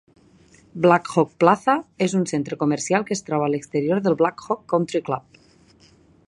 [0.85, 5.41] Blackhawk Plaza és un centre comercial que es troba a l'exterior del Blackhawk Country Club.